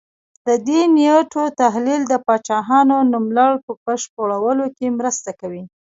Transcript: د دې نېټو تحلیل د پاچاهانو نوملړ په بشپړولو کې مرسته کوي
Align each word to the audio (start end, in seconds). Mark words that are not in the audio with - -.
د 0.47 0.49
دې 0.67 0.81
نېټو 0.97 1.43
تحلیل 1.61 2.01
د 2.07 2.13
پاچاهانو 2.25 2.97
نوملړ 3.13 3.51
په 3.65 3.71
بشپړولو 3.85 4.65
کې 4.77 4.95
مرسته 4.97 5.29
کوي 5.39 5.63